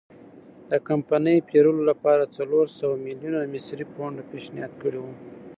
د 0.69 0.71
کمپنۍ 0.87 1.37
پېرلو 1.49 1.81
لپاره 1.91 2.31
څلور 2.37 2.65
سوه 2.79 2.95
میلیونه 3.05 3.39
مصري 3.53 3.85
پونډ 3.93 4.15
پېشنهاد 4.29 4.71
کړي 4.81 4.99
وو. 5.01 5.13